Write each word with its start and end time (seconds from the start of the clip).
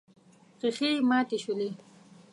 ښيښې 0.59 0.89
ماتې 1.09 1.37
شولې. 1.43 1.69